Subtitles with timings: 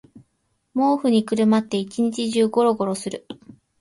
[0.73, 3.27] 毛布にくるまって一日中ゴロゴロする